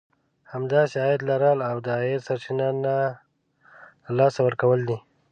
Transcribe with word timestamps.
همداسې 0.53 0.95
عايد 1.03 1.21
لرل 1.29 1.59
او 1.69 1.75
د 1.85 1.87
عايد 1.97 2.21
سرچينه 2.27 2.67
نه 2.83 2.95
له 4.05 4.11
لاسه 4.17 4.39
ورکول 4.43 4.79
دي. 4.89 4.97